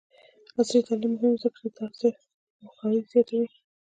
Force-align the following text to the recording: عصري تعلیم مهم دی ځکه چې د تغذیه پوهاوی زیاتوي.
عصري 0.57 0.79
تعلیم 0.87 1.11
مهم 1.15 1.31
دی 1.35 1.41
ځکه 1.43 1.57
چې 1.61 1.67
د 1.69 1.73
تغذیه 1.77 2.11
پوهاوی 2.59 3.01
زیاتوي. 3.11 3.47